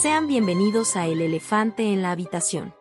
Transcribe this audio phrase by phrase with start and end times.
[0.00, 2.72] Sean bienvenidos a El elefante en la habitación.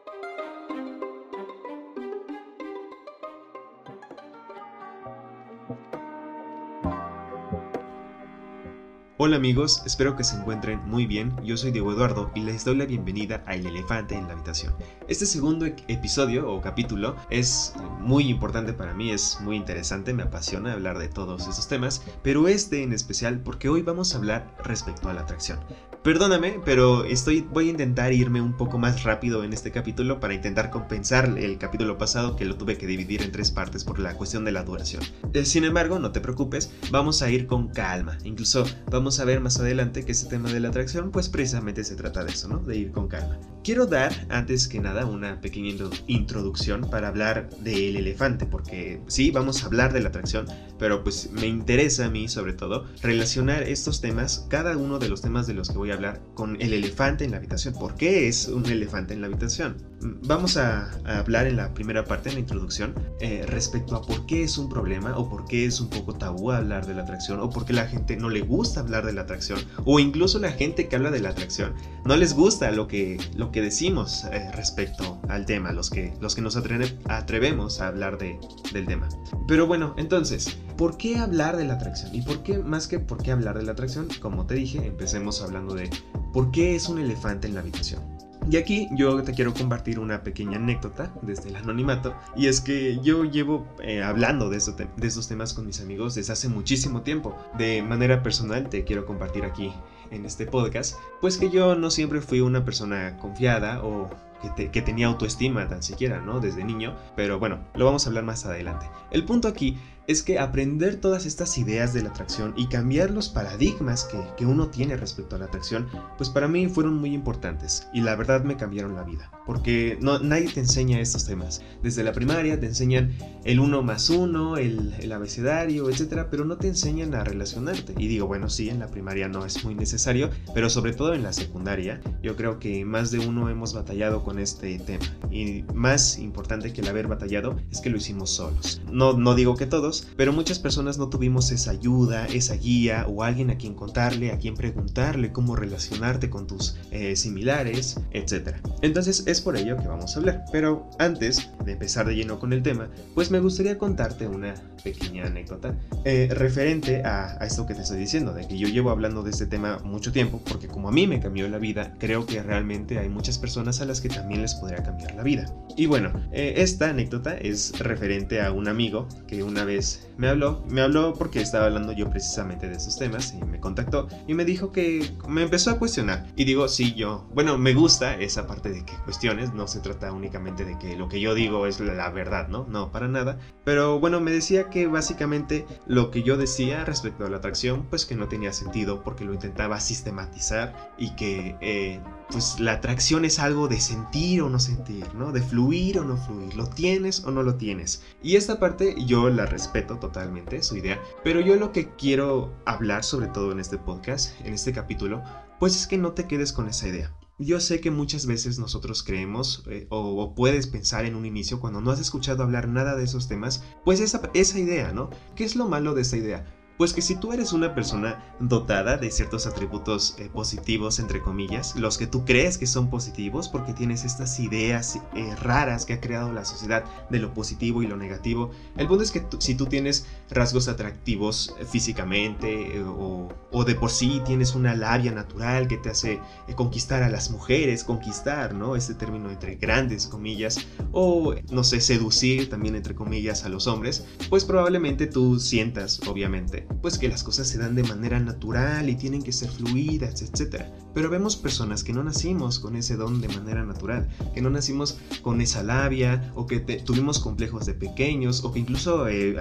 [9.21, 11.35] Hola amigos, espero que se encuentren muy bien.
[11.43, 14.73] Yo soy Diego Eduardo y les doy la bienvenida a El Elefante en la Habitación.
[15.09, 20.71] Este segundo episodio o capítulo es muy importante para mí, es muy interesante, me apasiona
[20.71, 25.09] hablar de todos esos temas, pero este en especial porque hoy vamos a hablar respecto
[25.09, 25.59] a la atracción.
[26.01, 30.33] Perdóname, pero estoy, voy a intentar irme un poco más rápido en este capítulo para
[30.33, 34.13] intentar compensar el capítulo pasado que lo tuve que dividir en tres partes por la
[34.13, 35.03] cuestión de la duración.
[35.33, 38.17] Eh, sin embargo, no te preocupes, vamos a ir con calma.
[38.23, 41.95] Incluso vamos a ver más adelante que ese tema de la atracción, pues precisamente se
[41.95, 42.59] trata de eso, ¿no?
[42.59, 43.39] De ir con calma.
[43.63, 45.73] Quiero dar, antes que nada, una pequeña
[46.05, 50.45] introducción para hablar del elefante, porque sí, vamos a hablar de la atracción,
[50.77, 55.21] pero pues me interesa a mí, sobre todo, relacionar estos temas, cada uno de los
[55.21, 57.73] temas de los que voy a hablar con el elefante en la habitación.
[57.73, 59.88] ¿Por qué es un elefante en la habitación?
[60.01, 64.43] Vamos a, hablar en la primera parte, en la introducción, eh, respecto a por qué
[64.43, 67.49] es un problema o por qué es un poco tabú hablar de la atracción o
[67.49, 70.87] por qué la gente no le gusta hablar de la atracción o incluso la gente
[70.87, 71.73] que habla de la atracción
[72.05, 76.35] no les gusta lo que, lo que decimos eh, respecto al tema, los que, los
[76.35, 78.39] que nos atrevemos a hablar de,
[78.71, 79.09] del tema.
[79.47, 82.13] Pero bueno, entonces, ¿por qué hablar de la atracción?
[82.15, 85.41] Y por qué, más que por qué hablar de la atracción, como te dije, empecemos
[85.41, 85.89] hablando de
[86.31, 88.18] por qué es un elefante en la habitación.
[88.49, 92.15] Y aquí yo te quiero compartir una pequeña anécdota desde el anonimato.
[92.35, 96.33] Y es que yo llevo eh, hablando de, de estos temas con mis amigos desde
[96.33, 97.37] hace muchísimo tiempo.
[97.59, 99.71] De manera personal te quiero compartir aquí
[100.09, 100.95] en este podcast.
[101.21, 104.09] Pues que yo no siempre fui una persona confiada o
[104.57, 106.39] que, tenía autoestima tan siquiera, ¿no?
[106.39, 106.95] Desde niño.
[107.15, 108.85] Pero bueno, lo vamos a hablar más adelante.
[109.11, 109.77] El punto aquí
[110.09, 114.45] es que aprender todas estas ideas de la atracción y cambiar los paradigmas que, que,
[114.47, 115.87] uno tiene respecto a la atracción,
[116.17, 120.17] pues para mí fueron muy importantes y la verdad me cambiaron la vida, porque no,
[120.17, 121.61] nadie te enseña estos temas.
[121.83, 126.57] Desde la primaria te enseñan el uno más uno, el, el abecedario, etcétera, pero no
[126.57, 127.93] te enseñan a relacionarte.
[127.95, 131.21] Y digo, bueno, sí, en la primaria no es muy necesario, pero sobre todo en
[131.21, 135.05] la secundaria, yo creo que más de uno hemos batallado con este tema.
[135.31, 138.81] Y más importante que el haber batallado es que lo hicimos solos.
[138.91, 143.23] No, no digo que todos, pero muchas personas no tuvimos esa ayuda, esa guía o
[143.23, 148.57] alguien a quien contarle, a quien preguntarle cómo relacionarte con tus eh, similares, etc.
[148.81, 150.45] Entonces es por ello que vamos a hablar.
[150.51, 154.53] Pero antes de empezar de lleno con el tema, pues me gustaría contarte una
[154.83, 158.89] pequeña anécdota eh, referente a, a esto que te estoy diciendo, de que yo llevo
[158.89, 162.25] hablando de este tema mucho tiempo, porque como a mí me cambió la vida, creo
[162.25, 165.45] que realmente hay muchas personas a las que también les podría cambiar la vida.
[165.77, 170.61] Y bueno, eh, esta anécdota es referente a un amigo que una vez me habló,
[170.67, 174.43] me habló porque estaba hablando yo precisamente de esos temas y me contactó y me
[174.43, 176.27] dijo que me empezó a cuestionar.
[176.35, 180.11] Y digo, sí, yo, bueno, me gusta esa parte de que cuestiones, no se trata
[180.11, 182.65] únicamente de que lo que yo digo es la verdad, ¿no?
[182.67, 183.39] No, para nada.
[183.63, 188.05] Pero bueno, me decía que básicamente lo que yo decía respecto a la atracción, pues
[188.05, 191.55] que no tenía sentido porque lo intentaba sistematizar y que...
[191.61, 193.79] Eh, pues la atracción es algo de
[194.09, 195.31] sentir o no sentir, ¿no?
[195.31, 198.01] De fluir o no fluir, lo tienes o no lo tienes.
[198.23, 203.03] Y esta parte yo la respeto totalmente, su idea, pero yo lo que quiero hablar
[203.03, 205.21] sobre todo en este podcast, en este capítulo,
[205.59, 207.13] pues es que no te quedes con esa idea.
[207.37, 211.79] Yo sé que muchas veces nosotros creemos eh, o, puedes pensar en un inicio cuando
[211.79, 215.11] no has escuchado hablar nada de esos temas, pues esa, esa idea, ¿no?
[215.35, 216.58] ¿Qué es lo malo de esa idea?
[216.79, 221.75] Pues que si tú eres una persona dotada de ciertos atributos eh, positivos, entre comillas,
[221.75, 225.99] los que tú crees que son positivos porque tienes estas ideas eh, raras que ha
[225.99, 229.65] creado la sociedad de lo positivo y lo negativo, el punto es que si tú
[229.65, 235.75] tienes rasgos atractivos eh, físicamente o, o, de por sí tienes una labia natural que
[235.75, 236.21] te hace
[236.55, 238.77] conquistar a las mujeres, conquistar, ¿no?
[238.77, 244.05] Este término entre grandes comillas, o no sé, seducir también entre comillas a los hombres,
[244.29, 248.95] pues probablemente tú sientas, obviamente, pues que las cosas se dan de manera natural y
[248.95, 250.63] tienen que ser fluidas, etc.
[250.93, 254.97] Pero vemos personas que no nacimos con ese don de manera natural, que no nacimos
[255.21, 259.37] con esa labia o que tuvimos complejos de pequeños o que incluso eh,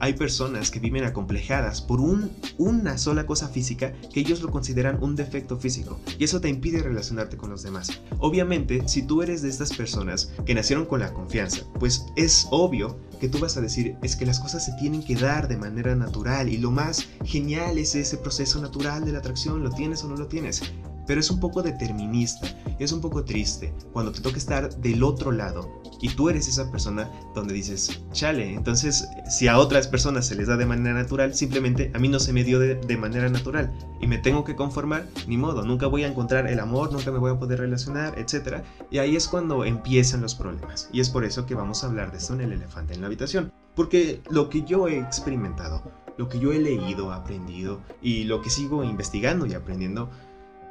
[0.00, 5.02] hay, personas que viven acomplejadas por un, una sola cosa física que ellos lo consideran
[5.02, 8.00] un defecto físico y eso te impide relacionarte con los demás.
[8.18, 12.96] Obviamente, si tú eres de estas personas que nacieron con la confianza, pues es obvio
[13.18, 15.94] que tú vas a decir es que las cosas se tienen que dar de manera
[15.94, 20.08] natural y lo más genial es ese proceso natural de la atracción, lo tienes o
[20.08, 20.62] no lo tienes.
[21.06, 22.48] Pero es un poco determinista,
[22.78, 26.70] es un poco triste cuando te toca estar del otro lado y tú eres esa
[26.70, 31.34] persona donde dices, chale, entonces si a otras personas se les da de manera natural,
[31.34, 34.54] simplemente a mí no se me dio de, de manera natural y me tengo que
[34.54, 38.18] conformar, ni modo, nunca voy a encontrar el amor, nunca me voy a poder relacionar,
[38.18, 38.62] etc.
[38.90, 40.90] Y ahí es cuando empiezan los problemas.
[40.92, 43.06] Y es por eso que vamos a hablar de esto en el elefante en la
[43.06, 43.52] habitación.
[43.74, 45.82] Porque lo que yo he experimentado,
[46.16, 50.10] lo que yo he leído, aprendido y lo que sigo investigando y aprendiendo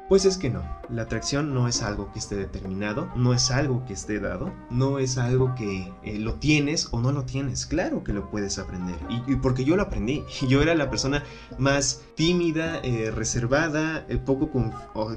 [0.08, 3.84] pues es que no, la atracción no es algo que esté determinado, no es algo
[3.86, 8.04] que esté dado, no es algo que eh, lo tienes o no lo tienes, claro
[8.04, 8.96] que lo puedes aprender.
[9.26, 11.24] Y, porque yo lo aprendí, yo era la persona
[11.58, 14.50] más tímida, eh, reservada, eh, poco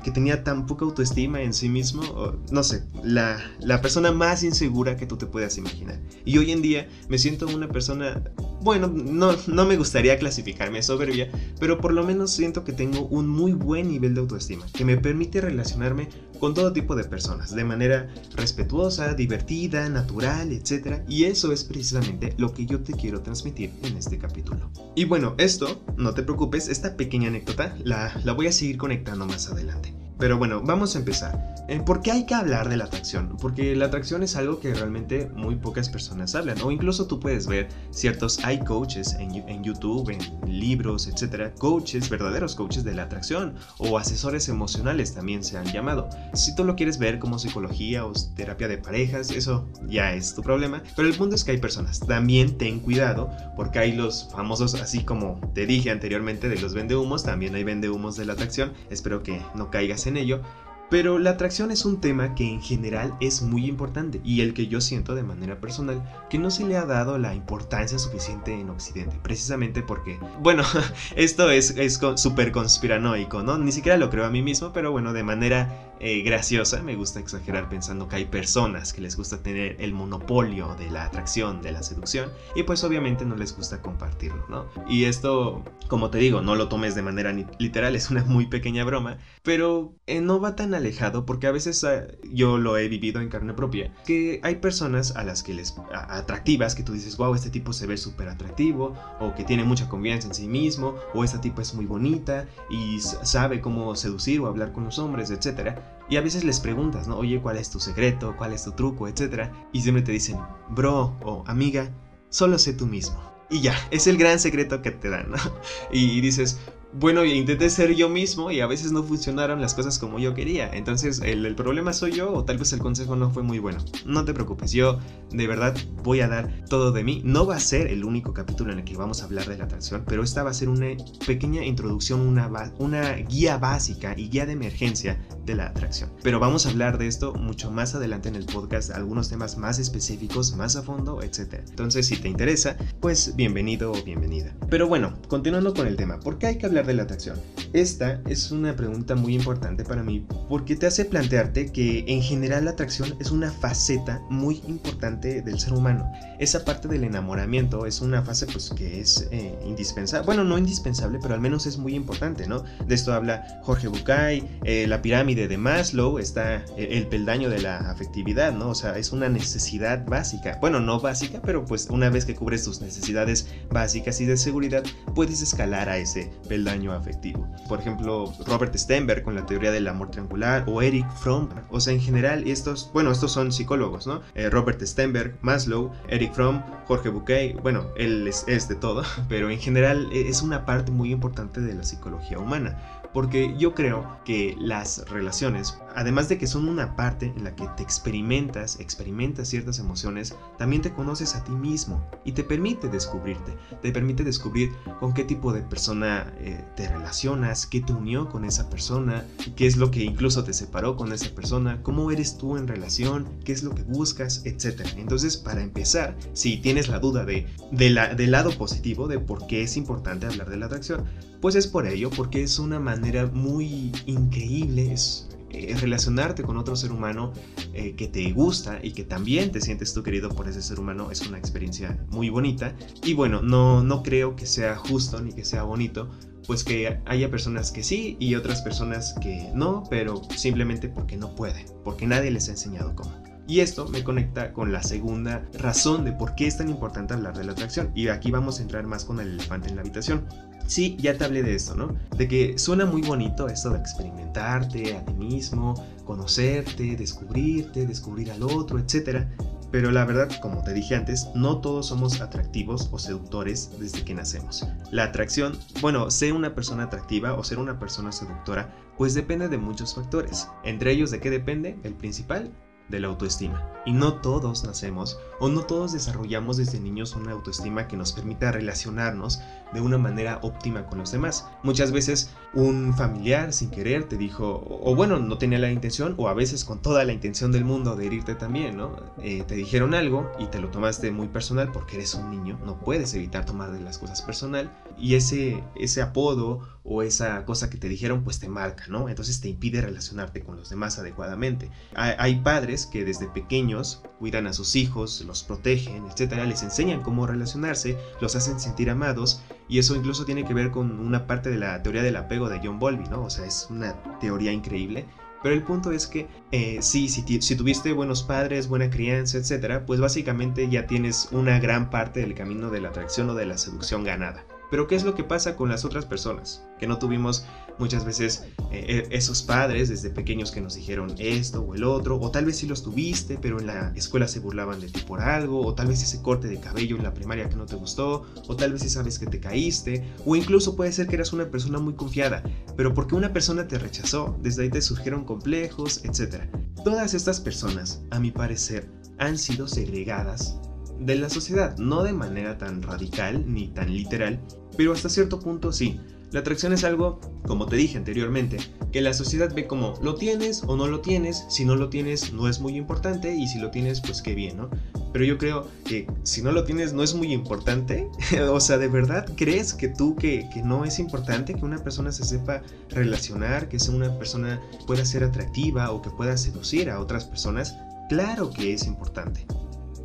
[0.04, 2.02] que tenía tan poca autoestima en sí mismo,
[2.50, 6.00] no sé, la, la persona más insegura que tú te puedas imaginar.
[6.24, 8.24] Y hoy en día me siento una persona,
[8.62, 11.30] bueno, no, no me gustaría clasificarme soberbia,
[11.60, 14.96] pero por lo menos siento que tengo un muy buen nivel de autoestima que me
[14.96, 16.08] permite relacionarme
[16.40, 21.02] con todo tipo de personas de manera respetuosa, divertida, natural, etc.
[21.10, 24.72] Y eso es precisamente lo que yo te quiero transmitir en este capítulo.
[24.96, 29.26] Y bueno, esto, no te preocupes, esta pequeña anécdota la, la voy a seguir conectando
[29.26, 29.94] más adelante.
[30.20, 31.56] Pero bueno, vamos a empezar.
[31.68, 33.38] Eh, ¿Por qué hay que hablar de la atracción?
[33.40, 36.62] Porque la atracción es algo que realmente muy pocas personas hablan.
[36.62, 42.10] O incluso tú puedes ver ciertos hay coaches en, en YouTube, en libros, etcétera, coaches,
[42.10, 46.10] verdaderos coaches de la atracción o asesores emocionales también se han llamado.
[46.34, 50.42] Si tú lo quieres ver como psicología o terapia de parejas, eso ya es tu
[50.42, 50.82] problema.
[50.96, 52.00] Pero el punto es que hay personas.
[52.00, 57.24] También ten cuidado porque hay los famosos, así como te dije anteriormente de los vendehumos,
[57.24, 58.74] también hay vendehumos de la atracción.
[58.90, 60.42] Espero que no caigas en ello.
[60.90, 64.68] Pero la atracción es un tema que en general es muy importante y el que
[64.68, 68.70] yo siento de manera personal que no se le ha dado la importancia suficiente en
[68.70, 70.64] Occidente, precisamente porque, bueno,
[71.16, 71.76] esto es
[72.16, 73.58] súper conspiranoico, ¿no?
[73.58, 77.20] Ni siquiera lo creo a mí mismo, pero bueno, de manera eh, graciosa, me gusta
[77.20, 81.72] exagerar pensando que hay personas que les gusta tener el monopolio de la atracción, de
[81.72, 84.68] la seducción, y pues obviamente no les gusta compartirlo, ¿no?
[84.88, 88.84] Y esto, como te digo, no lo tomes de manera literal, es una muy pequeña
[88.84, 93.22] broma, pero eh, no va tan alejado porque a veces ah, yo lo he vivido
[93.22, 97.36] en carne propia, que hay personas a las que les atractivas, que tú dices, wow,
[97.36, 101.24] este tipo se ve súper atractivo, o que tiene mucha confianza en sí mismo, o
[101.24, 105.98] esta tipo es muy bonita y sabe cómo seducir o hablar con los hombres, etcétera
[106.10, 107.18] y a veces les preguntas, ¿no?
[107.18, 108.36] Oye, ¿cuál es tu secreto?
[108.38, 109.08] ¿Cuál es tu truco?
[109.08, 109.52] Etcétera.
[109.74, 110.38] Y siempre te dicen,
[110.70, 111.92] bro o amiga,
[112.30, 113.22] solo sé tú mismo.
[113.50, 115.32] Y ya, es el gran secreto que te dan.
[115.92, 116.60] Y dices,
[116.94, 120.70] bueno, intenté ser yo mismo y a veces no funcionaron las cosas como yo quería.
[120.74, 123.80] Entonces, el, problema soy yo o tal vez el consejo no fue muy bueno.
[124.06, 125.00] No te preocupes, yo
[125.32, 127.22] de verdad voy a dar todo de mí.
[127.26, 129.66] No va a ser el único capítulo en el que vamos a hablar de la
[129.66, 130.88] atracción, pero esta va a ser una
[131.26, 136.12] pequeña introducción, una, guía básica y guía de emergencia de la atracción.
[136.24, 139.80] Pero vamos a hablar de esto mucho más adelante en el podcast, algunos temas más
[139.80, 141.62] específicos, más a fondo, etc.
[141.70, 144.56] Entonces, si te interesa, pues bienvenido o bienvenida.
[144.70, 147.40] Pero bueno, continuando con el tema, ¿por qué hay que de la atracción?
[147.74, 152.66] Esta es una pregunta muy importante para mí porque te hace plantearte que en general
[152.66, 156.10] la atracción es una faceta muy importante del ser humano.
[156.40, 161.20] Esa parte del enamoramiento es una fase pues que es eh, indispensable, bueno no indispensable
[161.22, 162.64] pero al menos es muy importante, ¿no?
[162.86, 167.78] De esto habla Jorge Bucay, eh, la pirámide de Maslow, está el peldaño de la
[167.92, 168.70] afectividad, ¿no?
[168.70, 172.64] O sea, es una necesidad básica, bueno no básica pero pues una vez que cubres
[172.64, 174.84] tus necesidades básicas y de seguridad
[175.16, 177.48] puedes escalar a ese peldaño afectivo.
[177.68, 181.50] Por ejemplo, Robert Stenberg con la teoría del amor triangular o Eric Fromm.
[181.70, 184.22] O sea, en general estos, bueno, estos son psicólogos, ¿no?
[184.36, 189.50] Eh, Robert Stenberg, Maslow, Eric Fromm, Jorge Bouquet, bueno, él es, es de todo, pero
[189.50, 192.78] en general e, es una parte muy importante de la psicología humana
[193.18, 197.68] porque yo creo que las relaciones, además de que son una parte en la que
[197.76, 203.58] te experimentas, experimentas ciertas emociones, también te conoces a ti mismo y te permite descubrirte,
[203.82, 208.46] te permite descubrir con qué tipo de persona eh, te relacionas, qué te unió con
[208.46, 212.56] esa persona, qué es lo que incluso te separó con esa persona, cómo eres tú
[212.56, 214.82] en relación, qué es lo que buscas, etc.
[214.96, 219.76] Entonces, para empezar, si tienes la duda de, del lado positivo de por qué es
[219.76, 221.06] importante hablar de la atracción,
[221.42, 226.76] pues es por ello, porque es una manera muy increíble, es, eh, relacionarte con otro
[226.76, 227.32] ser humano
[227.74, 231.10] eh, que te gusta y que también te sientes tú querido por ese ser humano
[231.10, 232.76] es una experiencia muy bonita.
[233.04, 236.10] Y bueno, no, no creo que sea justo ni que sea bonito,
[236.46, 241.34] pues que haya personas que sí y otras personas que no, pero simplemente porque no
[241.34, 243.27] pueden, porque nadie les ha enseñado cómo.
[243.48, 247.38] Y esto me conecta con la segunda razón de por qué es tan importante hablar
[247.38, 247.92] de la atracción.
[247.96, 250.26] Y aquí vamos a entrar más con el elefante en la habitación.
[250.68, 251.96] Sí, ya te hablé de esto, ¿no?
[252.18, 258.44] De que suena muy bonito esto de experimentarte a ti mismo, conocerte, descubrirte, descubrir al
[258.44, 259.26] otro, etc.
[259.72, 264.14] Pero la verdad, como te dije antes, no todos somos atractivos o seductores desde que
[264.14, 264.68] nacemos.
[264.92, 269.58] La atracción, bueno, ser una persona atractiva o ser una persona seductora, pues depende de
[269.58, 270.50] muchos factores.
[270.66, 271.80] Entre ellos, ¿de qué depende?
[271.84, 272.52] El principal,
[272.90, 273.64] de la autoestima.
[273.86, 278.52] Y no todos nacemos o no todos desarrollamos desde niños una autoestima que nos permita
[278.52, 279.40] relacionarnos
[279.74, 281.48] de una manera óptima con los demás.
[281.64, 286.28] Muchas veces un familiar sin querer te dijo, o bueno, no tenía la intención, o
[286.28, 288.96] a veces con toda la intención del mundo de herirte también, ¿no?
[289.22, 292.80] Eh, te dijeron algo y te lo tomaste muy personal porque eres un niño, no
[292.80, 297.90] puedes evitar tomar las cosas personal y ese, ese apodo o esa cosa que te
[297.90, 299.10] dijeron pues te marca, ¿no?
[299.10, 301.70] Entonces te impide relacionarte con los demás adecuadamente.
[301.94, 307.28] Hay, padres que desde pequeños cuidan a sus hijos, los protegen, etcétera, les enseñan cómo
[307.28, 311.58] relacionarse, los hacen sentir amados y eso incluso tiene que ver con una parte de
[311.58, 313.24] la teoría del apego de John Bowlby, ¿no?
[313.24, 315.06] O sea, es una teoría increíble.
[315.44, 319.86] Pero el punto es que eh, sí, si, si, tuviste buenos padres, buena crianza, etcétera,
[319.86, 323.58] pues básicamente ya tienes una gran parte del camino de la atracción o de la
[323.58, 324.46] seducción ganada.
[324.70, 326.64] Pero ¿qué es lo que pasa con las otras personas?
[326.80, 327.46] Que no tuvimos
[327.80, 332.20] muchas veces eh, eh, esos padres desde pequeños que nos dijeron esto o el otro,
[332.20, 335.22] o tal vez sí los tuviste, pero en la escuela se burlaban de ti por
[335.22, 338.26] algo, o tal vez ese corte de cabello en la primaria que no te gustó,
[338.48, 341.50] o tal vez sí sabes que te caíste, o incluso puede ser que eras una
[341.50, 342.44] persona muy confiada,
[342.76, 346.44] pero porque una persona te rechazó, desde ahí te surgieron complejos, etc.
[346.84, 350.60] Todas estas personas, a mi parecer, han sido segregadas
[351.00, 354.40] de la sociedad, no de manera tan radical ni tan literal,
[354.76, 356.00] pero hasta cierto punto sí.
[356.32, 358.58] La atracción es algo, como te dije anteriormente,
[358.92, 362.34] que la sociedad ve como lo tienes o no lo tienes, si no lo tienes
[362.34, 364.70] no es muy importante y si lo tienes pues qué bien, ¿no?
[365.14, 368.10] Pero yo creo que si no lo tienes no es muy importante,
[368.52, 372.12] o sea, ¿de verdad crees que tú que, que no es importante que una persona
[372.12, 377.00] se sepa relacionar, que sea una persona pueda ser atractiva o que pueda seducir a
[377.00, 377.78] otras personas?
[378.10, 379.46] Claro que es importante.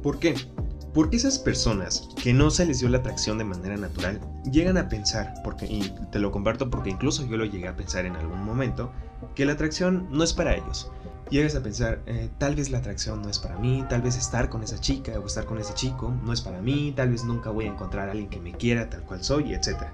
[0.03, 0.35] ¿Por qué?
[0.95, 4.21] Porque esas personas que no se les dio la atracción de manera natural
[4.51, 8.05] llegan a pensar, porque, y te lo comparto porque incluso yo lo llegué a pensar
[8.05, 8.93] en algún momento,
[9.35, 10.91] que la atracción no es para ellos.
[11.31, 14.51] Llegas a pensar, eh, tal vez la atracción no es para mí, tal vez estar
[14.51, 17.49] con esa chica o estar con ese chico no es para mí, tal vez nunca
[17.49, 19.85] voy a encontrar a alguien que me quiera tal cual soy, etc.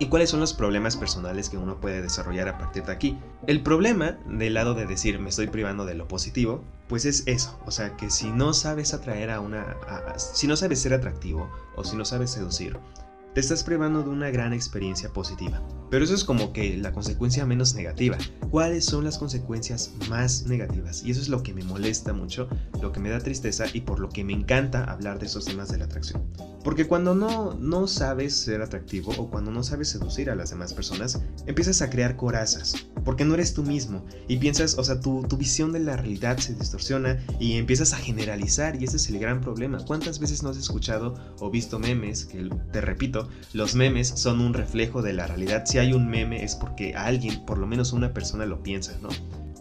[0.00, 3.18] ¿Y cuáles son los problemas personales que uno puede desarrollar a partir de aquí?
[3.46, 7.58] El problema del lado de decir me estoy privando de lo positivo pues es eso,
[7.66, 9.76] o sea que si no sabes atraer a una,
[10.16, 12.78] si no sabes ser atractivo o si no sabes seducir,
[13.34, 15.62] te estás privando de una gran experiencia positiva.
[15.90, 18.18] Pero eso es como que la consecuencia menos negativa.
[18.50, 21.02] ¿Cuáles son las consecuencias más negativas?
[21.02, 22.48] Y eso es lo que me molesta mucho,
[22.82, 25.70] lo que me da tristeza y por lo que me encanta hablar de esos temas
[25.70, 26.22] de la atracción.
[26.62, 30.74] Porque cuando no, no sabes ser atractivo o cuando no sabes seducir a las demás
[30.74, 35.22] personas, empiezas a crear corazas, porque no eres tú mismo y piensas, o sea, tu,
[35.22, 39.18] tu visión de la realidad se distorsiona y empiezas a generalizar y ese es el
[39.18, 39.82] gran problema.
[39.86, 43.17] ¿Cuántas veces no has escuchado o visto memes que, te repito,
[43.52, 45.64] los memes son un reflejo de la realidad?
[45.66, 49.08] Si hay un meme es porque alguien, por lo menos una persona lo piensa, ¿no?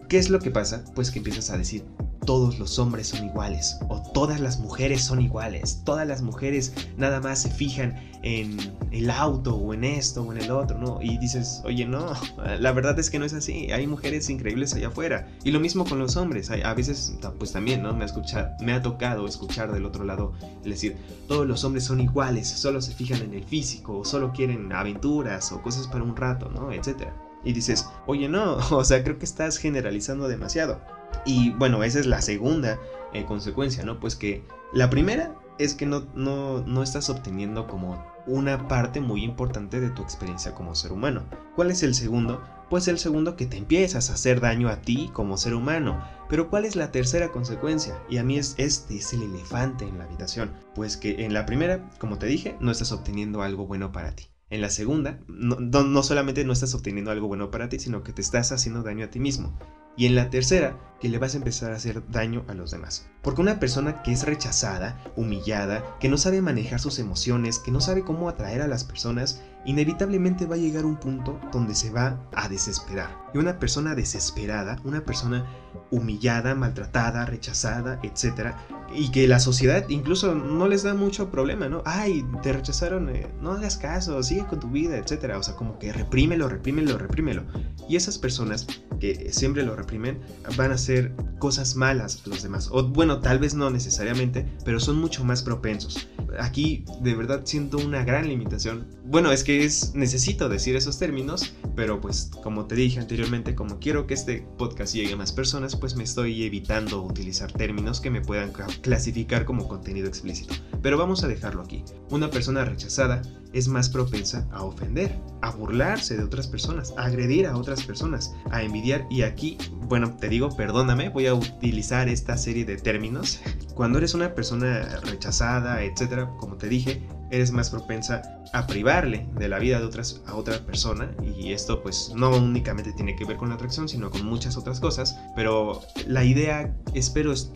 [0.09, 0.83] ¿Qué es lo que pasa?
[0.95, 1.83] Pues que empiezas a decir,
[2.27, 5.81] todos los hombres son iguales o todas las mujeres son iguales.
[5.85, 8.57] Todas las mujeres nada más se fijan en
[8.91, 10.99] el auto o en esto o en el otro, ¿no?
[11.01, 12.11] Y dices, oye, no,
[12.59, 13.71] la verdad es que no es así.
[13.71, 15.29] Hay mujeres increíbles allá afuera.
[15.45, 16.51] Y lo mismo con los hombres.
[16.51, 17.93] A veces, pues también, ¿no?
[17.93, 20.33] Me ha, tocado escuchar del otro lado,
[20.65, 20.97] decir,
[21.29, 25.53] todos los hombres son iguales, solo se fijan en el físico o solo quieren aventuras
[25.53, 26.73] o cosas para un rato, ¿no?
[26.73, 27.15] Etcétera.
[27.45, 30.96] Y dices, oye, no, o sea, creo que estás generalizando demasiado.
[31.25, 32.79] Y bueno, esa es la segunda
[33.13, 33.99] eh, consecuencia, ¿no?
[33.99, 39.23] Pues que la primera es que no, no, no estás obteniendo como una parte muy
[39.23, 41.23] importante de tu experiencia como ser humano.
[41.55, 42.43] ¿Cuál es el segundo?
[42.69, 46.03] Pues el segundo que te empiezas a hacer daño a ti como ser humano.
[46.29, 47.97] Pero ¿cuál es la tercera consecuencia?
[48.09, 50.51] Y a mí es este, es el elefante en la habitación.
[50.75, 54.25] Pues que en la primera, como te dije, no estás obteniendo algo bueno para ti.
[54.49, 58.13] En la segunda, no, no, solamente no estás obteniendo algo bueno para ti, sino que
[58.13, 59.57] te estás haciendo daño a ti mismo.
[59.97, 63.07] Y en la tercera, que le vas a empezar a hacer daño a los demás.
[63.21, 67.81] Porque una persona que es rechazada, humillada, que no sabe manejar sus emociones, que no
[67.81, 71.91] sabe cómo atraer a las personas, inevitablemente va a llegar a un punto donde se
[71.91, 73.09] va a desesperar.
[73.33, 75.45] Y una persona desesperada, una persona
[75.91, 78.53] humillada, maltratada, rechazada, etc.
[78.93, 81.83] Y que la sociedad incluso no les da mucho problema, ¿no?
[81.85, 85.35] Ay, te rechazaron, eh, no hagas caso, sigue con tu vida, etc.
[85.37, 87.43] O sea, como que reprímelo, reprímelo, reprímelo.
[87.89, 88.67] Y esas personas
[88.99, 90.21] que siempre lo reprimen
[90.55, 92.69] van a hacer cosas malas a los demás.
[92.71, 96.07] O bueno, tal vez no necesariamente, pero son mucho más propensos.
[96.39, 98.87] Aquí de verdad siento una gran limitación.
[99.09, 103.79] Bueno, es que es necesito decir esos términos, pero pues como te dije anteriormente, como
[103.79, 108.09] quiero que este podcast llegue a más personas, pues me estoy evitando utilizar términos que
[108.09, 110.55] me puedan clasificar como contenido explícito.
[110.81, 111.85] Pero vamos a dejarlo aquí.
[112.09, 113.21] Una persona rechazada
[113.53, 118.33] es más propensa a ofender, a burlarse de otras personas, a agredir a otras personas,
[118.51, 123.39] a envidiar y aquí, bueno, te digo, perdóname, voy a utilizar esta serie de términos.
[123.73, 128.21] Cuando eres una persona rechazada, etcétera, como te dije, eres más propensa
[128.53, 132.93] a privarle de la vida de otras, a otra persona y esto pues no únicamente
[132.93, 137.33] tiene que ver con la atracción sino con muchas otras cosas pero la idea espero
[137.33, 137.51] es,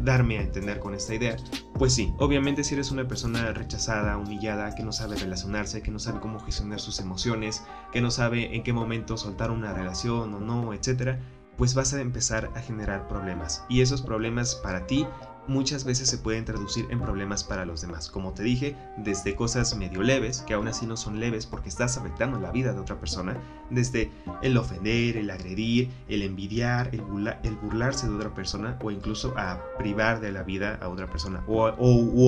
[0.00, 1.36] darme a entender con esta idea.
[1.74, 5.98] Pues sí obviamente si eres una persona rechazada humillada que no sabe relacionarse que no
[5.98, 7.62] sabe cómo gestionar sus emociones
[7.92, 11.20] que no sabe en qué momento soltar una relación o no etcétera
[11.60, 13.66] pues vas a empezar a generar problemas.
[13.68, 15.06] Y esos problemas para ti
[15.50, 18.08] muchas veces se pueden traducir en problemas para los demás.
[18.08, 21.98] Como te dije, desde cosas medio leves, que aún así no son leves porque estás
[21.98, 23.36] afectando la vida de otra persona,
[23.68, 24.10] desde
[24.42, 30.20] el ofender, el agredir, el envidiar, el, burlarse de otra persona o incluso a privar
[30.20, 31.64] de la vida a otra persona o,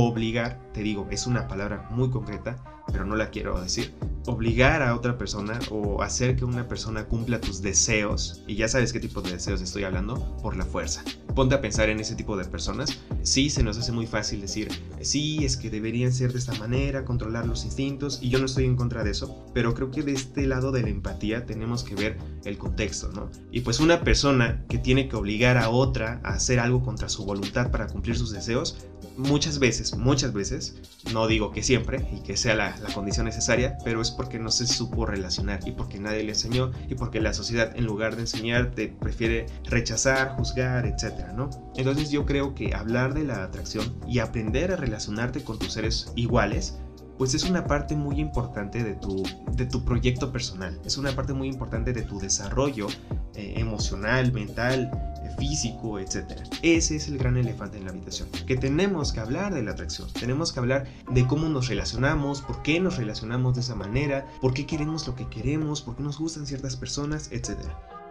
[0.08, 2.56] obligar, te digo, es una palabra muy concreta,
[2.90, 3.94] pero no la quiero decir,
[4.26, 8.92] obligar a otra persona o hacer que una persona cumpla tus deseos, y ya sabes
[8.92, 11.02] qué tipo de deseos estoy hablando, por la fuerza.
[11.34, 13.00] Ponte a pensar en ese tipo de personas.
[13.22, 14.68] Sí, se nos hace muy fácil decir,
[15.00, 18.64] sí, es que deberían ser de esta manera, controlar los instintos, y yo no estoy
[18.64, 21.94] en contra de eso, pero creo que de este lado de la empatía tenemos que
[21.94, 23.30] ver el contexto, ¿no?
[23.50, 27.24] Y pues una persona que tiene que obligar a otra a hacer algo contra su
[27.24, 28.86] voluntad para cumplir sus deseos,
[29.16, 30.76] muchas veces, muchas veces,
[31.12, 34.66] no digo que siempre y que sea la, condición necesaria, pero es porque no se
[34.66, 38.88] supo relacionar y porque nadie le enseñó y porque la sociedad en lugar de enseñarte
[38.88, 41.50] prefiere rechazar, juzgar, etcétera, ¿no?
[41.76, 46.12] Entonces yo creo que hablar de la atracción y aprender a relacionarte con tus seres
[46.16, 46.78] iguales
[47.18, 51.32] pues es una parte muy importante de tu, de tu proyecto personal, es una parte
[51.32, 52.88] muy importante de tu desarrollo
[53.36, 54.90] eh, emocional, mental,
[55.38, 56.40] físico, etc.
[56.62, 60.08] Ese es el gran elefante en la habitación, que tenemos que hablar de la atracción,
[60.12, 64.54] tenemos que hablar de cómo nos relacionamos, por qué nos relacionamos de esa manera, por
[64.54, 67.58] qué queremos lo que queremos, por qué nos gustan ciertas personas, etc.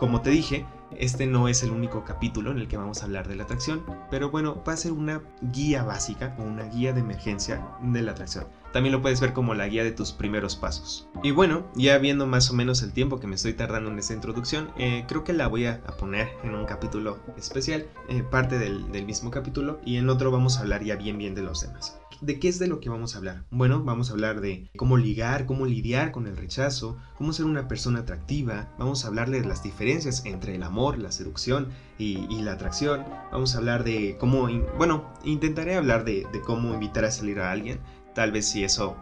[0.01, 0.65] Como te dije,
[0.97, 3.85] este no es el único capítulo en el que vamos a hablar de la atracción,
[4.09, 5.21] pero bueno, va a ser una
[5.53, 8.47] guía básica o una guía de emergencia de la atracción.
[8.73, 11.07] También lo puedes ver como la guía de tus primeros pasos.
[11.21, 14.15] Y bueno, ya viendo más o menos el tiempo que me estoy tardando en esta
[14.15, 18.91] introducción, eh, creo que la voy a, poner en un capítulo especial, eh, parte del,
[18.91, 22.00] del mismo capítulo, y en otro vamos a hablar ya bien bien de los demás.
[22.21, 23.45] ¿De qué es de lo que vamos a hablar?
[23.49, 27.67] Bueno, vamos a hablar de cómo ligar, cómo lidiar con el rechazo, cómo ser una
[27.67, 32.53] persona atractiva, vamos a hablar de las diferencias entre el amor, la seducción y, la
[32.53, 37.39] atracción, vamos a hablar de cómo, bueno, intentaré hablar de, de cómo invitar a salir
[37.39, 37.79] a alguien,
[38.13, 38.97] tal vez si eso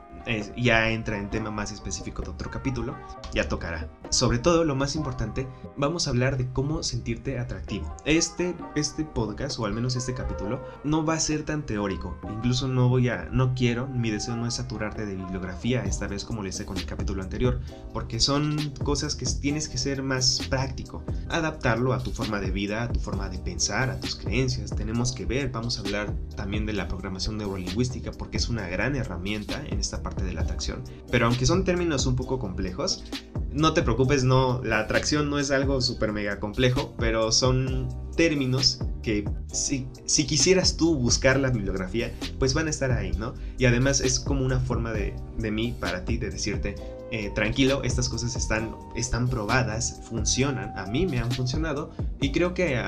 [0.58, 2.96] ya entra en tema más específico de otro capítulo,
[3.34, 3.90] ya tocará.
[4.10, 7.96] Sobre todo, lo más importante, vamos a hablar de cómo sentirte atractivo.
[8.06, 12.18] Este, este podcast, o al menos este capítulo, no va a ser tan teórico.
[12.30, 16.26] Incluso no voy a, no quiero, mi deseo no es saturarte de bibliografía, esta vez
[16.26, 17.60] como le hice con el capítulo anterior,
[17.94, 21.04] porque son cosas que tienes que ser más práctico.
[21.30, 24.76] Adaptarlo a tu forma de vida, a tu forma de pensar, a tus creencias.
[24.76, 28.96] Tenemos que ver, vamos a hablar también de la programación neurolingüística, porque es una gran
[28.96, 30.84] herramienta en esta parte de la atracción.
[31.12, 33.04] Pero aunque son términos un poco complejos,
[33.52, 38.80] no te preocupes, no, la atracción no es algo súper mega complejo, pero son términos
[39.02, 43.34] que si, si, quisieras tú buscar la bibliografía, pues van a estar ahí, ¿no?
[43.58, 46.76] Y además es como una forma de, de mí, para ti, de decirte,
[47.12, 51.92] eh, tranquilo, estas cosas están, están probadas, funcionan, a mí me han funcionado
[52.22, 52.80] y creo que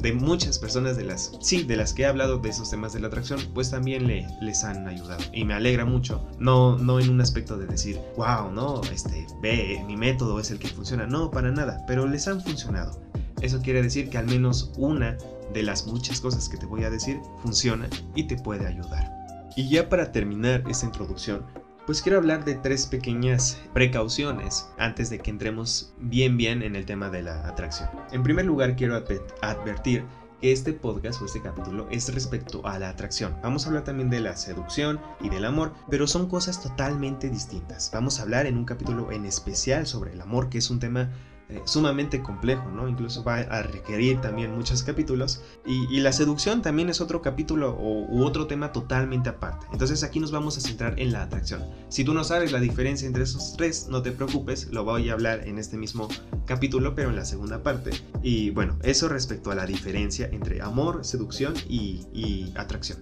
[0.00, 3.00] de muchas personas de las, sí, de las que he hablado de esos temas de
[3.00, 7.10] la atracción, pues también le, les han ayudado y me alegra mucho, no, no en
[7.10, 11.30] un aspecto de decir, wow, no, este, ve, mi método es el que funciona, no,
[11.30, 13.00] para nada, pero les han funcionado.
[13.40, 15.16] Eso quiere decir que al menos una
[15.52, 19.10] de las muchas cosas que te voy a decir funciona y te puede ayudar.
[19.56, 21.44] Y ya para terminar esta introducción,
[21.90, 26.86] pues quiero hablar de tres pequeñas precauciones antes de que entremos bien bien en el
[26.86, 27.90] tema de la atracción.
[28.12, 28.94] En primer lugar quiero
[29.42, 30.04] advertir
[30.40, 33.36] que este podcast o este capítulo es respecto a la atracción.
[33.42, 37.90] Vamos a hablar también de la seducción y del amor, pero son cosas totalmente distintas.
[37.92, 41.10] Vamos a hablar en un capítulo en especial sobre el amor, que es un tema
[41.50, 42.88] eh, sumamente complejo, ¿no?
[42.88, 45.42] Incluso va a requerir también muchos capítulos.
[45.66, 49.66] Y, la seducción también es otro capítulo o, u otro tema totalmente aparte.
[49.72, 51.62] Entonces aquí nos vamos a centrar en la atracción.
[51.88, 55.12] Si tú no sabes la diferencia entre esos tres, no te preocupes, lo voy a
[55.12, 56.08] hablar en este mismo
[56.46, 57.90] capítulo, pero en la segunda parte.
[58.22, 62.98] Y bueno, eso respecto a la diferencia entre amor, seducción y, y atracción.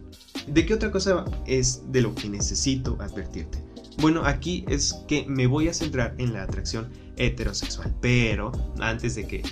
[0.46, 3.62] ¿De qué otra cosa es de lo que necesito advertirte?
[4.00, 9.26] Bueno, aquí es que me voy a centrar en la atracción heterosexual, pero antes de
[9.26, 9.42] que,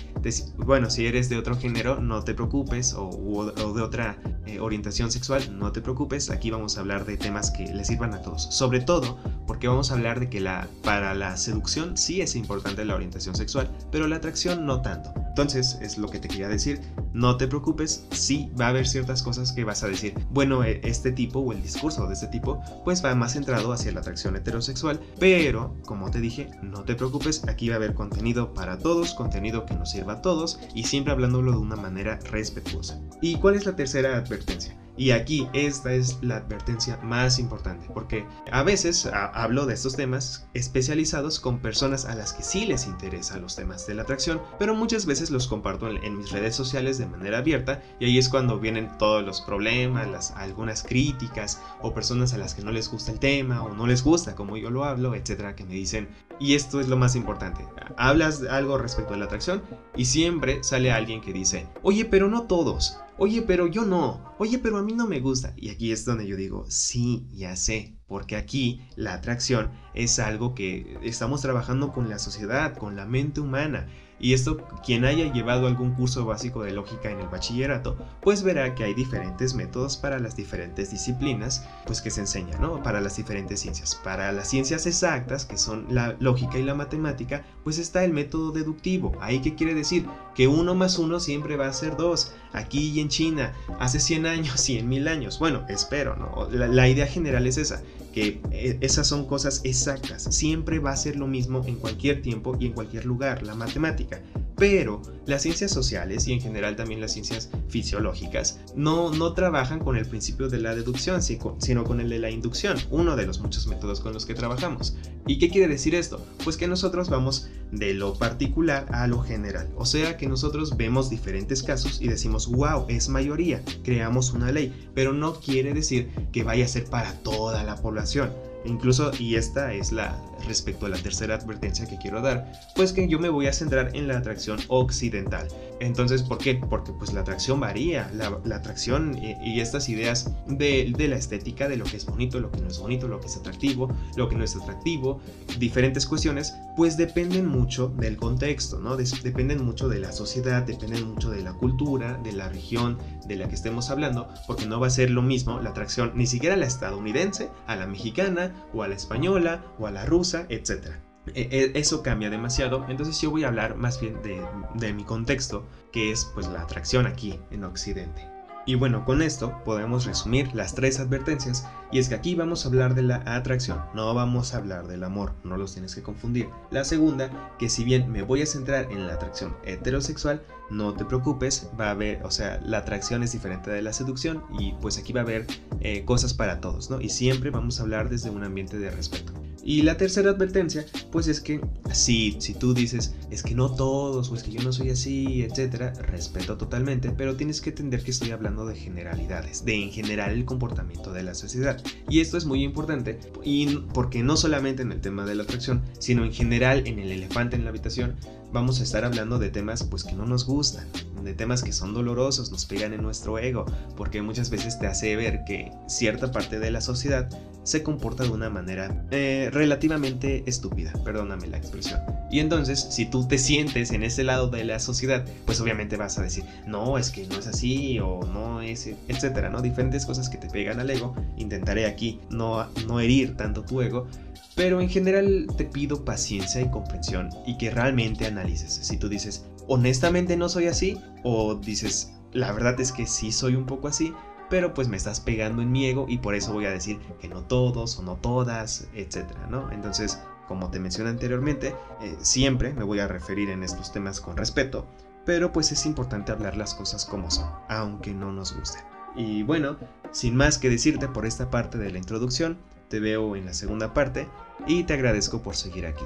[0.57, 5.57] bueno, si eres de otro género, no te preocupes, o, de otra eh, orientación sexual,
[5.57, 8.79] no te preocupes, aquí vamos a hablar de temas que le sirvan a todos, sobre
[8.79, 12.95] todo porque vamos a hablar de que la, para la seducción sí es importante la
[12.95, 15.13] orientación sexual, pero la atracción no tanto.
[15.37, 16.81] Entonces, es lo que te quería decir,
[17.13, 20.81] no te preocupes, sí va a haber ciertas cosas que vas a decir, bueno, e,
[20.83, 24.35] este tipo o el discurso de este tipo, pues va más centrado hacia la atracción
[24.35, 29.13] heterosexual, pero como te dije, no te preocupes, aquí va a haber contenido para todos,
[29.13, 32.99] contenido que nos sirva a todos y siempre hablándolo de una manera respetuosa.
[33.21, 34.75] ¿Y cuál es la tercera advertencia?
[34.97, 40.47] Y aquí esta es la advertencia más importante, porque a veces hablo de estos temas
[40.53, 44.73] especializados con personas a las que sí les interesan los temas de la atracción, pero
[44.73, 48.59] muchas veces los comparto en, mis redes sociales de manera abierta y ahí es cuando
[48.59, 53.11] vienen todos los problemas, las, algunas críticas o personas a las que no les gusta
[53.11, 56.55] el tema o no les gusta como yo lo hablo, etcétera, que me dicen, y
[56.55, 57.65] esto es lo más importante,
[57.97, 59.61] hablas algo respecto a la atracción
[59.95, 62.99] y siempre sale alguien que dice, oye, pero no todos.
[63.19, 64.35] Oye, pero yo no.
[64.37, 65.53] Oye, pero a mí no me gusta.
[65.55, 67.95] Y aquí es donde yo digo, sí, ya sé.
[68.07, 73.41] Porque aquí la atracción es algo que estamos trabajando con la sociedad, con la mente
[73.41, 73.87] humana.
[74.19, 78.73] Y esto, quien haya llevado algún curso básico de lógica en el bachillerato, pues verá
[78.73, 82.81] que hay diferentes métodos para las diferentes disciplinas, pues que se enseñan, ¿no?
[82.81, 83.95] Para las diferentes ciencias.
[83.95, 88.51] Para las ciencias exactas, que son la lógica y la matemática, pues está el método
[88.51, 89.15] deductivo.
[89.21, 90.07] ¿Ahí qué quiere decir?
[90.37, 92.31] Que uno más uno siempre va a ser dos.
[92.53, 95.39] Aquí y en China, hace 100 años y en 1000 años.
[95.39, 96.47] Bueno, espero, ¿no?
[96.49, 97.81] la idea general es esa
[98.17, 100.23] que eh, esas son cosas exactas.
[100.23, 104.21] Siempre va a ser lo mismo en cualquier tiempo y en cualquier lugar, la matemática.
[104.57, 109.97] Pero las ciencias sociales y en general también las ciencias fisiológicas no, no trabajan con
[109.97, 113.67] el principio de la deducción, sino con el de la inducción, uno de los muchos
[113.67, 114.97] métodos con los que trabajamos.
[115.27, 116.25] ¿Y qué quiere decir esto?
[116.43, 119.69] Pues que nosotros vamos de lo particular a lo general.
[119.75, 124.89] O sea que nosotros vemos diferentes casos y decimos, wow, es mayoría, creamos una ley,
[124.95, 128.31] pero no quiere decir que vaya a ser para toda la población.
[128.67, 133.07] Incluso, y esta es la respecto a la tercera advertencia que quiero dar, pues que
[133.07, 135.47] yo me voy a centrar en la atracción occidental.
[135.79, 136.55] Entonces, ¿por qué?
[136.55, 141.85] Porque pues la atracción varía, la, atracción y, estas ideas de, la estética, de lo
[141.85, 144.43] que es bonito, lo que no es bonito, lo que es atractivo, lo que no
[144.43, 145.19] es atractivo,
[145.59, 148.97] diferentes cuestiones, pues dependen mucho del contexto, ¿no?
[148.97, 153.47] dependen mucho de la sociedad, dependen mucho de la cultura, de la región de la
[153.47, 156.65] que estemos hablando, porque no va a ser lo mismo la atracción ni siquiera la
[156.65, 160.95] estadounidense, a la mexicana, o a la española, o a la rusa, etc.
[161.33, 164.41] E, e, eso cambia demasiado, entonces yo voy a hablar más bien de,
[164.75, 168.36] de mi contexto, que es pues la atracción aquí en Occidente.
[168.67, 172.67] Y bueno, con esto podemos resumir las tres advertencias y es que aquí vamos a
[172.67, 176.49] hablar de la atracción, no vamos a hablar del amor, no los tienes que confundir.
[176.69, 181.05] La segunda, que si bien me voy a centrar en la atracción heterosexual, no te
[181.05, 184.97] preocupes, va a haber, o sea, la atracción es diferente de la seducción y pues
[184.97, 185.47] aquí va a haber
[185.79, 186.99] eh, cosas para todos, ¿no?
[186.99, 189.31] Y siempre vamos a hablar desde un ambiente de respeto.
[189.63, 191.59] Y la tercera advertencia, pues es que
[191.91, 195.41] si, si tú dices, es que no todos, o es que yo no soy así,
[195.43, 200.31] etcétera, respeto totalmente, pero tienes que entender que estoy hablando de generalidades, de en general
[200.31, 201.81] el comportamiento de la sociedad.
[202.09, 205.81] Y esto es muy importante, y porque no solamente en el tema de la atracción,
[205.99, 208.15] sino en general en el elefante en la habitación,
[208.53, 210.87] vamos a estar hablando de temas pues que no nos gustan,
[211.23, 215.15] de temas que son dolorosos, nos pegan en nuestro ego, porque muchas veces te hace
[215.15, 217.29] ver que cierta parte de la sociedad
[217.67, 221.99] se comporta de una manera eh, relativamente estúpida, perdóname la expresión.
[222.31, 226.17] Y entonces, si tú te sientes en ese lado de la sociedad, pues obviamente vas
[226.17, 229.61] a decir, no, es que no es así, o no es, etcétera, ¿no?
[229.61, 231.13] Diferentes cosas que te pegan al ego.
[231.35, 234.07] Intentaré aquí no, no herir tanto tu ego,
[234.55, 238.79] pero en general te pido paciencia y comprensión y que realmente analices.
[238.81, 243.55] Si tú dices, honestamente no soy así, o dices, la verdad es que sí soy
[243.55, 244.13] un poco así,
[244.49, 247.27] pero pues me estás pegando en mi ego y por eso voy a decir que
[247.27, 249.71] no todos o no todas, etcétera, ¿no?
[249.71, 254.37] Entonces, como te mencioné anteriormente, eh, siempre me voy a referir en estos temas con
[254.37, 254.85] respeto,
[255.25, 258.81] pero pues es importante hablar las cosas como son, aunque no nos gusten.
[259.15, 259.77] Y bueno,
[260.11, 263.93] sin más que decirte por esta parte de la introducción, te veo en la segunda
[263.93, 264.29] parte
[264.65, 266.05] y te agradezco por seguir aquí.